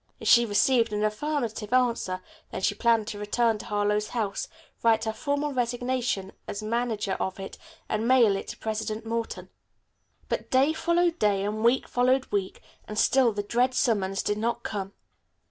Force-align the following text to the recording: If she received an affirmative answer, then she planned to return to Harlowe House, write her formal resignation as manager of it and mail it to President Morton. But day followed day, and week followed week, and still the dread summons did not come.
If 0.19 0.27
she 0.27 0.47
received 0.47 0.91
an 0.93 1.03
affirmative 1.03 1.71
answer, 1.71 2.21
then 2.49 2.61
she 2.61 2.73
planned 2.73 3.05
to 3.09 3.19
return 3.19 3.59
to 3.59 3.65
Harlowe 3.67 4.01
House, 4.01 4.47
write 4.81 5.03
her 5.03 5.13
formal 5.13 5.53
resignation 5.53 6.31
as 6.47 6.63
manager 6.63 7.11
of 7.19 7.39
it 7.39 7.55
and 7.87 8.07
mail 8.07 8.35
it 8.35 8.47
to 8.47 8.57
President 8.57 9.05
Morton. 9.05 9.49
But 10.27 10.49
day 10.49 10.73
followed 10.73 11.19
day, 11.19 11.43
and 11.43 11.63
week 11.63 11.87
followed 11.87 12.25
week, 12.31 12.61
and 12.87 12.97
still 12.97 13.31
the 13.31 13.43
dread 13.43 13.75
summons 13.75 14.23
did 14.23 14.39
not 14.39 14.63
come. 14.63 14.93